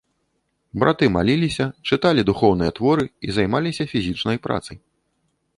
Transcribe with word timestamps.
Браты 0.83 1.09
маліліся, 1.17 1.67
чыталі 1.91 2.25
духоўныя 2.31 2.71
творы 2.81 3.05
і 3.29 3.39
займаліся 3.39 3.83
фізічнай 3.93 4.37
працай. 4.49 4.77